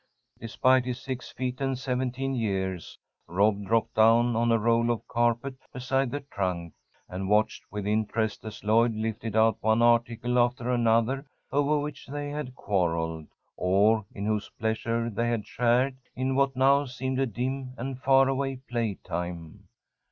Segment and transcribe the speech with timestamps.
[0.39, 5.53] Despite his six feet and seventeen years, Rob dropped down on a roll of carpet
[5.71, 6.73] beside the trunk,
[7.07, 12.31] and watched with interest as Lloyd lifted out one article after another over which they
[12.31, 17.75] had quarrelled, or in whose pleasure they had shared in what now seemed a dim
[17.77, 19.67] and far away playtime.